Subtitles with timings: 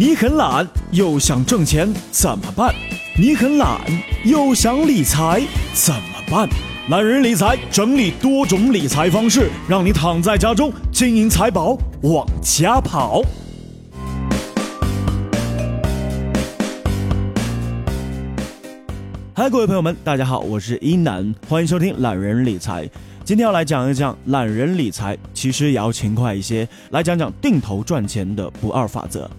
[0.00, 2.74] 你很懒又想挣钱怎么办？
[3.18, 3.78] 你很懒
[4.24, 5.42] 又想理财
[5.74, 6.48] 怎么办？
[6.88, 13.20] 懒人理财整理多种理财方式，让你躺在家中，金银财宝往家跑。
[19.34, 22.88] 嗨，各位朋友们，大家好，我是一南，欢迎收听懒人理财。
[23.22, 29.30] 今天要来讲一讲懒人理财，其实也要勤快一些，来讲讲定投赚钱的不二法则。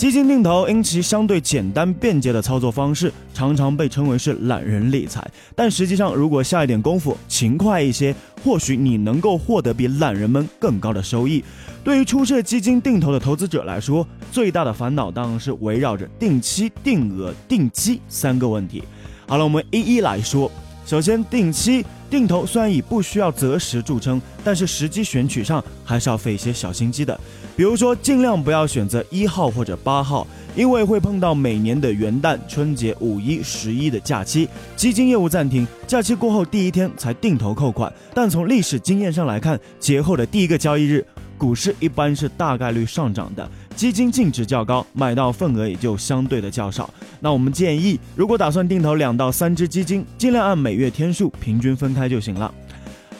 [0.00, 5.22] 基金定投因其相对简单便捷的操作方式，常常被称为是懒人理财。
[5.54, 11.44] 但实际上，如果下一点功夫，勤快一些，或许你能够获得比懒人们更高的收益。
[11.84, 18.82] 对于初涉基金定投的投资者来说，最大的烦恼当然是围绕着定期、定额、定基三个问题。
[19.26, 20.50] 好了，我们一一来说。
[20.86, 21.84] 首先，定期。
[22.10, 27.18] 定投虽然以不需要择时著称，但是时机选取上还是要费一些小心机的。
[27.56, 37.92] 比如说，尽量不要选择一号或者八号，因为会碰到每年的元旦、春节、五一、十一的假期，基金业务暂停，假期过后第一天才定投扣款。
[38.12, 41.06] 但从历史经验上来看，节后的第一个交易日，
[41.38, 43.48] 股市一般是大概率上涨的。
[43.80, 46.92] 基金净值较高，买到份额也就相对的较少。
[47.18, 52.52] 那我们建议，如果打算定投两到三只基金，尽量按每月天数平均分开就行了。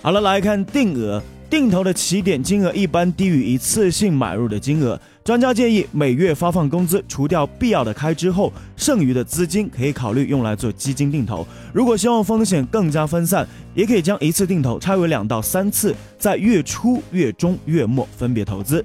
[0.03, 1.23] 好了，来看定额。
[1.49, 11.45] 定投的起点金额一般低于一次性买入的金额，专家建议每月发放工资，除掉必要的开支后，剩余的资金可以考虑用来做基金定投。
[11.73, 18.85] 如果希望风险更加分散，也可以将一次定投拆为两到三次，在月初、月中、月末分别投资。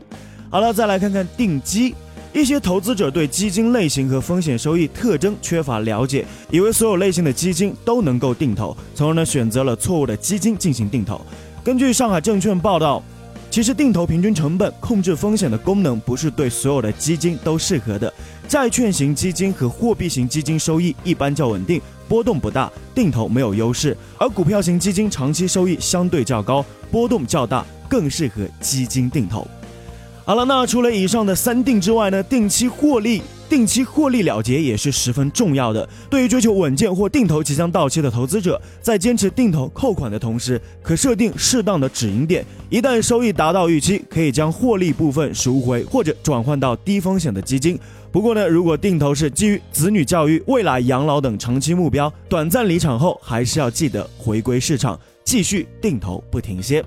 [0.56, 1.94] 好了，再来看看定基。
[2.32, 11.20] 一些投资者对基金类型和风险收益特征缺乏了解，以为所有类型的基金都能够定投，从而呢选择了错误的基金进行定投。
[11.62, 13.04] 根据上海证券报道，
[13.52, 18.14] 其实定投平均成本控制风险的功能不是对所有的基金都适合的。
[18.48, 29.46] 债券型基金和货币型基金收益一般较稳定，波动不大，定投没有优势；而股票型基金长期收益相对较高，波动较大，更适合基金定投。
[30.28, 35.88] 好了，那除了以上的三定之外呢，定期获利、定期获利了结也是十分重要的。
[36.10, 42.44] 对于追求稳健或定投即将到期的投资者，在坚持定投扣款的同时，可设定适当的止盈点。
[42.72, 47.78] 一旦收益达到预期，可以将获利部分赎回或者转换到低风险的基金。
[48.12, 56.84] 不过呢，如果定投是基于子女教育、未来养老等长期目标，短暂离场后还是要记得回归市场，继续定投不停歇。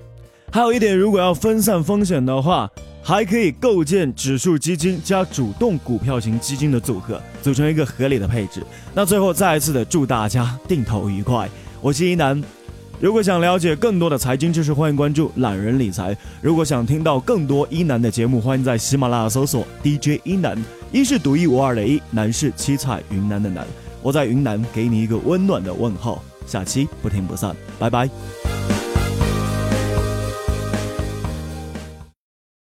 [0.51, 2.69] 还有一点，如果要分散风险的话，
[3.01, 8.63] 还可以构建指数基金加主动股票型基金的组合，组成一个合理的配置。
[8.93, 11.49] 那最后再一次的祝大家定投愉快。
[11.81, 12.41] 我是一南，
[12.99, 16.15] 如果想了解更多的财经知识，欢迎关注懒人理财。
[16.41, 20.57] 如果想听到更多一南的节目，欢迎在喜马拉雅搜索 DJ 一南。
[20.91, 23.65] 一是独一无二的一，南是七彩云南的南。
[24.01, 26.21] 我在云南给你一个温暖的问候。
[26.45, 28.68] 下期不听不散，拜拜。